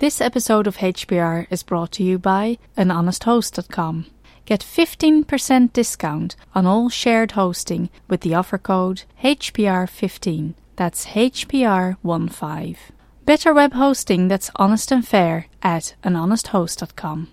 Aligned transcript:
This 0.00 0.22
episode 0.22 0.66
of 0.66 0.78
HPR 0.78 1.46
is 1.50 1.62
brought 1.62 1.92
to 1.92 2.02
you 2.02 2.18
by 2.18 2.56
anhonesthost.com. 2.74 4.06
Get 4.46 4.60
15% 4.60 5.74
discount 5.74 6.36
on 6.54 6.64
all 6.64 6.88
shared 6.88 7.32
hosting 7.32 7.90
with 8.08 8.22
the 8.22 8.34
offer 8.34 8.56
code 8.56 9.02
HPR15. 9.22 10.54
That's 10.76 11.04
HPR15. 11.04 12.76
Better 13.26 13.52
web 13.52 13.74
hosting 13.74 14.28
that's 14.28 14.50
honest 14.56 14.90
and 14.90 15.06
fair 15.06 15.48
at 15.62 15.94
anhonesthost.com. 16.02 17.28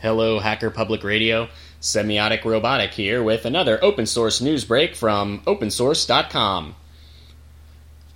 Hello, 0.00 0.40
Hacker 0.40 0.68
Public 0.68 1.02
Radio. 1.02 1.48
Semiotic 1.80 2.44
Robotic 2.44 2.92
here 2.92 3.22
with 3.22 3.46
another 3.46 3.82
open 3.82 4.04
source 4.04 4.42
news 4.42 4.62
break 4.62 4.94
from 4.94 5.40
opensource.com. 5.46 6.76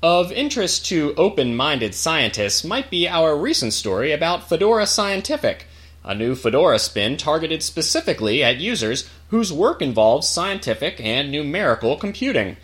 Of 0.03 0.31
interest 0.31 0.85
to 0.87 1.15
open 1.17 1.57
minded 1.57 1.95
scientists 1.95 2.65
might 2.65 2.91
be 2.91 3.09
our 3.09 3.35
recent 3.35 3.73
story 3.73 4.13
about 4.13 4.47
Fedora 4.47 4.87
Scientific, 4.87 5.65
a 6.05 6.15
new 6.15 6.35
Fedora 6.35 6.79
spin 6.79 7.17
targeted 7.17 7.63
specifically 7.63 8.45
at 8.45 8.59
users 8.59 9.09
whose 9.29 9.51
work 9.51 9.81
involves 9.81 10.29
scientific 10.29 11.01
and 11.01 11.33
numerical 11.33 11.97
computing. 11.97 12.59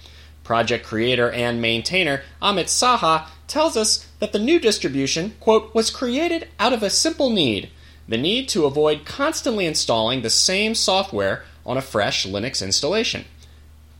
Project 0.45 0.85
creator 0.85 1.31
and 1.31 1.63
maintainer 1.63 2.21
Amit 2.43 2.67
Saha 2.67 3.29
tells 3.49 3.79
us 3.79 4.07
that 4.19 4.33
the 4.33 4.39
new 4.39 4.61
distribution, 4.61 5.35
quote, 5.41 5.75
was 5.75 5.89
created 5.89 6.49
out 6.61 6.75
of 6.75 6.83
a 6.83 6.91
simple 6.91 7.31
need 7.31 7.71
the 8.09 8.17
need 8.17 8.49
to 8.49 8.65
avoid 8.65 9.05
constantly 9.05 9.67
installing 9.67 10.23
the 10.23 10.31
same 10.31 10.75
software 10.75 11.45
on 11.65 11.77
a 11.77 11.83
fresh 11.83 12.27
Linux 12.27 12.63
installation. 12.63 13.25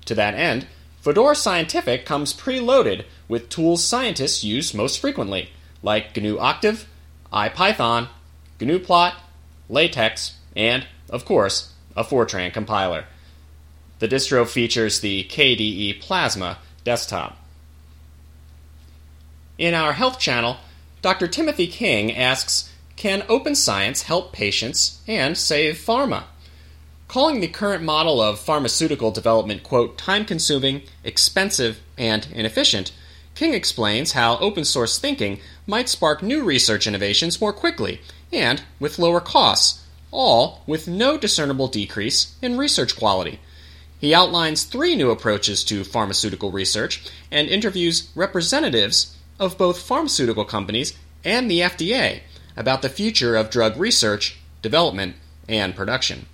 To 0.07 0.15
that 0.15 0.35
end, 0.35 0.67
Fedora 1.01 1.35
Scientific 1.35 2.05
comes 2.05 2.35
preloaded 2.35 3.05
with 3.29 3.49
tools 3.49 3.83
scientists 3.83 4.45
use 4.45 4.75
most 4.75 5.01
frequently, 5.01 5.51
like 5.83 6.17
GNU 6.17 6.39
Octave, 6.39 6.87
IPython, 7.33 8.09
GNU 8.61 8.79
Plot, 8.79 9.15
LaTeX, 9.69 10.35
and, 10.55 10.87
of 11.11 11.25
course, 11.25 11.73
a 11.97 12.05
Fortran 12.05 12.53
compiler. 12.53 13.05
The 13.99 14.09
distro 14.09 14.47
features 14.47 15.01
the 15.01 15.25
KDE 15.25 16.01
Plasma 16.01 16.59
desktop. 16.85 17.37
In 19.59 19.75
our 19.75 19.95
health 19.95 20.19
channel, 20.19 20.59
Dr. 21.03 21.27
Timothy 21.27 21.67
King 21.67 22.15
asks 22.15 22.73
can 22.97 23.23
open 23.29 23.55
science 23.55 24.03
help 24.03 24.33
patients 24.33 25.01
and 25.07 25.37
save 25.37 25.77
pharma? 25.77 26.25
Calling 27.09 27.41
the 27.41 27.47
current 27.47 27.85
model 27.85 28.21
of 28.21 28.41
pharmaceutical 28.41 29.11
development, 29.11 29.63
quote, 29.63 29.97
time 29.97 30.25
consuming, 30.25 30.83
expensive, 31.05 31.81
and 31.97 32.27
inefficient, 32.33 32.93
King 33.35 33.53
explains 33.53 34.13
how 34.13 34.39
open 34.39 34.65
source 34.65 34.99
thinking 34.99 35.39
might 35.67 35.91
spark 35.91 36.23
new 36.23 36.43
research 36.43 36.87
innovations 36.87 37.41
more 37.41 37.53
quickly 37.53 38.01
and 38.33 38.63
with 38.81 38.99
lower 38.99 39.21
costs, 39.21 39.85
all 40.11 40.63
with 40.67 40.89
no 40.89 41.19
discernible 41.19 41.69
decrease 41.69 42.35
in 42.41 42.57
research 42.57 42.97
quality. 42.97 43.39
He 44.01 44.15
outlines 44.15 44.65
three 44.65 44.97
new 44.97 45.11
approaches 45.11 45.65
to 45.65 45.85
pharmaceutical 45.85 46.51
research 46.51 47.05
and 47.31 47.49
interviews 47.49 48.11
representatives 48.15 49.15
of 49.39 49.59
both 49.59 49.83
pharmaceutical 49.83 50.45
companies 50.45 50.97
and 51.25 51.51
the 51.51 51.61
FDA 51.61 52.23
about 52.57 52.83
the 52.83 52.89
future 52.89 53.37
of 53.37 53.51
drug 53.51 53.77
research, 53.77 54.39
development, 54.63 55.17
and 55.49 55.77
production. 55.77 56.27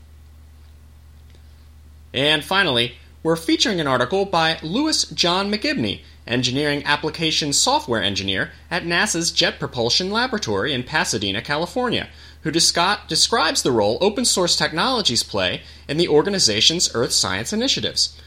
And 2.15 2.45
finally, 2.45 2.97
we're 3.23 3.37
featuring 3.37 3.81
an 3.81 3.87
article 3.87 4.25
by 4.25 4.59
Lewis 4.63 5.05
John 5.05 5.51
McGibbney, 5.51 6.01
engineering 6.27 6.83
application 6.85 7.53
software 7.53 8.03
engineer 8.03 8.53
at 8.71 8.85
NASA's 8.85 9.33
Jet 9.33 9.59
Propulsion 9.59 10.11
Laboratory 10.11 10.73
in 10.73 10.83
Pasadena, 10.83 11.43
California, 11.43 12.09
who 12.43 12.51
describes 12.51 13.63
the 13.63 13.73
role 13.73 13.99
open 14.01 14.25
source 14.25 14.57
technologies 14.57 15.23
play 15.23 15.63
in 15.89 15.97
the 15.97 16.09
organization's 16.09 16.91
Earth 16.95 17.13
science 17.13 17.53
initiatives. 17.53 18.21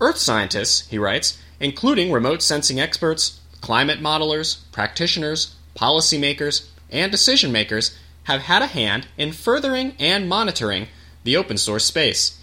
Earth 0.00 0.16
scientists, 0.16 0.88
he 0.88 0.98
writes, 0.98 1.38
including 1.60 2.10
remote 2.10 2.42
sensing 2.42 2.80
experts, 2.80 3.40
climate 3.60 4.00
modelers, 4.00 4.60
practitioners, 4.72 5.54
policymakers, 5.76 6.66
and 6.90 7.10
decision 7.10 7.52
makers 7.52 7.96
have 8.24 8.42
had 8.42 8.62
a 8.62 8.66
hand 8.66 9.06
in 9.16 9.32
furthering 9.32 9.94
and 9.98 10.28
monitoring 10.28 10.88
the 11.24 11.36
open 11.36 11.56
source 11.56 11.84
space. 11.84 12.40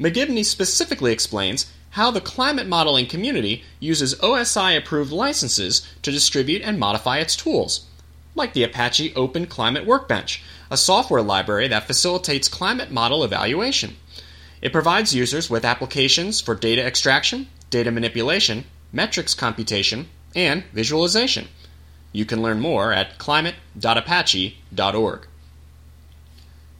McGibbney 0.00 0.44
specifically 0.44 1.12
explains 1.12 1.72
how 1.90 2.10
the 2.10 2.20
climate 2.20 2.66
modeling 2.66 3.06
community 3.06 3.64
uses 3.80 4.14
OSI 4.16 4.76
approved 4.76 5.10
licenses 5.10 5.86
to 6.02 6.12
distribute 6.12 6.60
and 6.62 6.78
modify 6.78 7.18
its 7.18 7.34
tools, 7.34 7.86
like 8.34 8.52
the 8.52 8.62
Apache 8.62 9.14
Open 9.14 9.46
Climate 9.46 9.86
Workbench, 9.86 10.42
a 10.70 10.76
software 10.76 11.22
library 11.22 11.68
that 11.68 11.86
facilitates 11.86 12.48
climate 12.48 12.90
model 12.90 13.24
evaluation. 13.24 13.96
It 14.60 14.72
provides 14.72 15.14
users 15.14 15.48
with 15.48 15.64
applications 15.64 16.40
for 16.40 16.54
data 16.54 16.84
extraction, 16.84 17.48
data 17.70 17.90
manipulation, 17.90 18.64
metrics 18.92 19.34
computation, 19.34 20.08
and 20.34 20.64
visualization. 20.74 21.48
You 22.16 22.24
can 22.24 22.40
learn 22.40 22.60
more 22.60 22.94
at 22.94 23.18
climate.apache.org. 23.18 25.26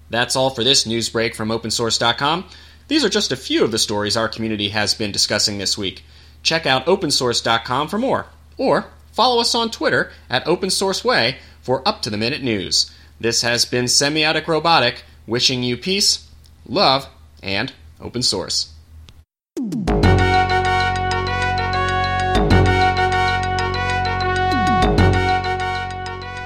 That's 0.09 0.35
all 0.35 0.49
for 0.49 0.65
this 0.65 0.87
news 0.87 1.11
break 1.11 1.35
from 1.35 1.51
opensource.com. 1.51 2.47
These 2.89 3.05
are 3.05 3.11
just 3.11 3.33
a 3.33 3.37
few 3.37 3.63
of 3.63 3.71
the 3.71 3.79
stories 3.79 4.17
our 4.17 4.31
community 4.31 4.71
has 4.71 4.95
been 4.95 5.13
discussing 5.13 5.59
this 5.59 5.77
week. 5.77 6.05
Check 6.43 6.65
out 6.65 6.87
opensource.com 6.87 7.89
for 7.89 7.99
more, 7.99 8.29
or 8.57 8.87
follow 9.13 9.39
us 9.39 9.55
on 9.55 9.71
Twitter 9.71 10.11
at 10.31 10.47
OpenSourceWay 10.47 11.37
for 11.61 11.87
up 11.87 12.01
to 12.01 12.09
the 12.09 12.17
minute 12.17 12.43
news. 12.43 12.91
This 13.21 13.43
has 13.43 13.67
been 13.67 13.85
Semiotic 13.85 14.47
Robotic, 14.47 15.05
wishing 15.27 15.63
you 15.63 15.77
peace, 15.77 16.31
love, 16.67 17.09
and 17.43 17.75
open 18.01 18.23
source. 18.23 18.73